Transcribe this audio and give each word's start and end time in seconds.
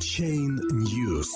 Chain 0.00 0.58
News. 0.72 1.28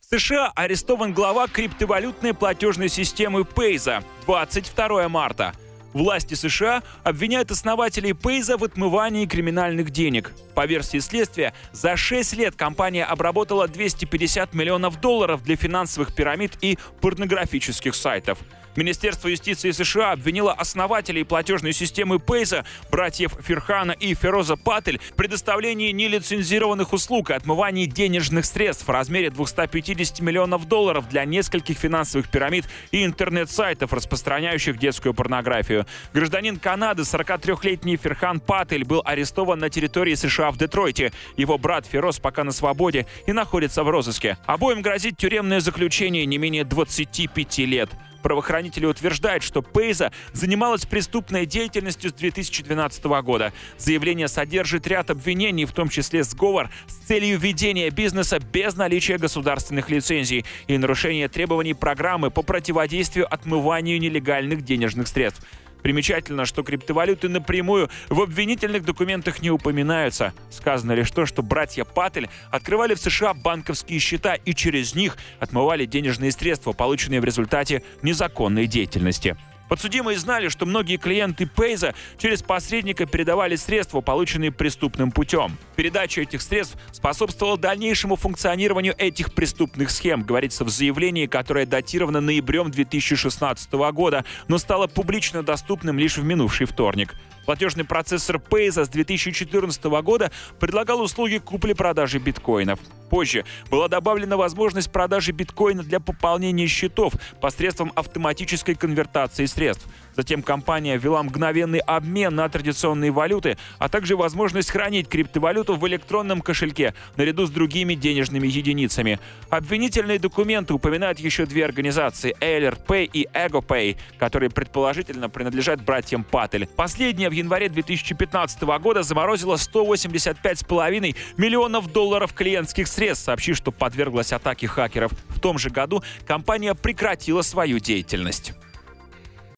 В 0.00 0.18
США 0.18 0.52
арестован 0.54 1.14
глава 1.14 1.48
криптовалютной 1.48 2.34
платежной 2.34 2.90
системы 2.90 3.40
Payza 3.40 4.04
22 4.26 5.08
марта. 5.08 5.54
Власти 5.96 6.34
США 6.34 6.82
обвиняют 7.04 7.50
основателей 7.50 8.12
Пейза 8.12 8.58
в 8.58 8.64
отмывании 8.64 9.24
криминальных 9.24 9.88
денег. 9.88 10.30
По 10.54 10.66
версии 10.66 10.98
следствия, 10.98 11.54
за 11.72 11.96
6 11.96 12.34
лет 12.34 12.54
компания 12.54 13.02
обработала 13.02 13.66
250 13.66 14.52
миллионов 14.52 15.00
долларов 15.00 15.42
для 15.42 15.56
финансовых 15.56 16.14
пирамид 16.14 16.58
и 16.60 16.76
порнографических 17.00 17.94
сайтов. 17.94 18.38
Министерство 18.76 19.28
юстиции 19.28 19.70
США 19.70 20.12
обвинило 20.12 20.52
основателей 20.52 21.24
платежной 21.24 21.72
системы 21.72 22.18
Пейза, 22.18 22.64
братьев 22.90 23.32
Ферхана 23.40 23.92
и 23.92 24.14
Фероза 24.14 24.56
Патель, 24.56 25.00
в 25.00 25.14
предоставлении 25.14 25.92
нелицензированных 25.92 26.92
услуг 26.92 27.30
и 27.30 27.32
отмывании 27.32 27.86
денежных 27.86 28.44
средств 28.44 28.86
в 28.86 28.90
размере 28.90 29.30
250 29.30 30.20
миллионов 30.20 30.68
долларов 30.68 31.08
для 31.08 31.24
нескольких 31.24 31.78
финансовых 31.78 32.28
пирамид 32.28 32.66
и 32.90 33.04
интернет-сайтов, 33.04 33.94
распространяющих 33.94 34.78
детскую 34.78 35.14
порнографию. 35.14 35.85
Гражданин 36.12 36.58
Канады, 36.58 37.02
43-летний 37.02 37.96
Ферхан 37.96 38.40
Патель, 38.40 38.84
был 38.84 39.02
арестован 39.04 39.58
на 39.58 39.70
территории 39.70 40.14
США 40.14 40.50
в 40.50 40.58
Детройте. 40.58 41.12
Его 41.36 41.58
брат 41.58 41.86
Фероз 41.86 42.18
пока 42.18 42.44
на 42.44 42.52
свободе 42.52 43.06
и 43.26 43.32
находится 43.32 43.84
в 43.84 43.90
розыске. 43.90 44.38
Обоим 44.46 44.82
грозит 44.82 45.16
тюремное 45.16 45.60
заключение 45.60 46.26
не 46.26 46.38
менее 46.38 46.64
25 46.64 47.58
лет. 47.58 47.90
Правоохранители 48.26 48.86
утверждают, 48.86 49.44
что 49.44 49.62
Пейза 49.62 50.10
занималась 50.32 50.84
преступной 50.84 51.46
деятельностью 51.46 52.10
с 52.10 52.12
2012 52.14 53.04
года. 53.22 53.52
Заявление 53.78 54.26
содержит 54.26 54.84
ряд 54.88 55.10
обвинений, 55.10 55.64
в 55.64 55.70
том 55.70 55.88
числе 55.88 56.24
сговор 56.24 56.68
с 56.88 57.06
целью 57.06 57.38
ведения 57.38 57.88
бизнеса 57.88 58.40
без 58.40 58.74
наличия 58.74 59.18
государственных 59.18 59.90
лицензий 59.90 60.44
и 60.66 60.76
нарушения 60.76 61.28
требований 61.28 61.74
программы 61.74 62.32
по 62.32 62.42
противодействию 62.42 63.32
отмыванию 63.32 64.00
нелегальных 64.00 64.62
денежных 64.62 65.06
средств. 65.06 65.46
Примечательно, 65.86 66.46
что 66.46 66.64
криптовалюты 66.64 67.28
напрямую 67.28 67.88
в 68.08 68.20
обвинительных 68.20 68.84
документах 68.84 69.40
не 69.40 69.52
упоминаются. 69.52 70.34
Сказано 70.50 70.90
лишь 70.90 71.12
то, 71.12 71.26
что 71.26 71.44
братья 71.44 71.84
Паттель 71.84 72.28
открывали 72.50 72.94
в 72.94 72.98
США 72.98 73.34
банковские 73.34 74.00
счета 74.00 74.34
и 74.34 74.52
через 74.52 74.96
них 74.96 75.16
отмывали 75.38 75.86
денежные 75.86 76.32
средства, 76.32 76.72
полученные 76.72 77.20
в 77.20 77.24
результате 77.24 77.84
незаконной 78.02 78.66
деятельности. 78.66 79.36
Подсудимые 79.68 80.18
знали, 80.18 80.48
что 80.48 80.66
многие 80.66 80.96
клиенты 80.96 81.46
Пейза 81.46 81.94
через 82.18 82.42
посредника 82.42 83.06
передавали 83.06 83.56
средства, 83.56 84.00
полученные 84.00 84.52
преступным 84.52 85.10
путем. 85.10 85.58
Передача 85.74 86.20
этих 86.20 86.42
средств 86.42 86.76
способствовала 86.92 87.58
дальнейшему 87.58 88.16
функционированию 88.16 88.94
этих 88.96 89.34
преступных 89.34 89.90
схем, 89.90 90.22
говорится 90.22 90.64
в 90.64 90.68
заявлении, 90.68 91.26
которое 91.26 91.66
датировано 91.66 92.20
ноябрем 92.20 92.70
2016 92.70 93.72
года, 93.92 94.24
но 94.48 94.58
стало 94.58 94.86
публично 94.86 95.42
доступным 95.42 95.98
лишь 95.98 96.16
в 96.16 96.24
минувший 96.24 96.66
вторник. 96.66 97.14
Платежный 97.46 97.84
процессор 97.84 98.36
Payza 98.36 98.84
с 98.84 98.88
2014 98.88 99.84
года 100.02 100.32
предлагал 100.58 101.00
услуги 101.00 101.38
купли-продажи 101.38 102.18
биткоинов. 102.18 102.80
Позже 103.08 103.44
была 103.70 103.86
добавлена 103.86 104.36
возможность 104.36 104.90
продажи 104.90 105.30
биткоина 105.30 105.84
для 105.84 106.00
пополнения 106.00 106.66
счетов 106.66 107.12
посредством 107.40 107.92
автоматической 107.94 108.74
конвертации 108.74 109.46
средств. 109.46 109.86
Затем 110.16 110.42
компания 110.42 110.96
ввела 110.96 111.22
мгновенный 111.22 111.78
обмен 111.78 112.34
на 112.34 112.48
традиционные 112.48 113.10
валюты, 113.10 113.58
а 113.78 113.88
также 113.88 114.16
возможность 114.16 114.70
хранить 114.70 115.08
криптовалюту 115.08 115.76
в 115.76 115.86
электронном 115.86 116.40
кошельке 116.40 116.94
наряду 117.16 117.46
с 117.46 117.50
другими 117.50 117.94
денежными 117.94 118.48
единицами. 118.48 119.20
Обвинительные 119.50 120.18
документы 120.18 120.74
упоминают 120.74 121.18
еще 121.18 121.46
две 121.46 121.64
организации— 121.64 122.34
AlertPay 122.40 123.10
и 123.12 123.28
EgoPay, 123.32 123.98
которые 124.18 124.50
предположительно 124.50 125.28
принадлежат 125.28 125.84
братьям 125.84 126.24
Паттель. 126.24 126.66
Последняя 126.66 127.28
в 127.28 127.35
январе 127.36 127.68
2015 127.68 128.62
года 128.80 129.02
заморозила 129.02 129.56
185,5 129.56 131.16
миллионов 131.36 131.92
долларов 131.92 132.32
клиентских 132.32 132.88
средств, 132.88 133.26
сообщив, 133.26 133.56
что 133.56 133.72
подверглась 133.72 134.32
атаке 134.32 134.66
хакеров. 134.66 135.12
В 135.28 135.40
том 135.40 135.58
же 135.58 135.70
году 135.70 136.02
компания 136.26 136.74
прекратила 136.74 137.42
свою 137.42 137.78
деятельность. 137.78 138.54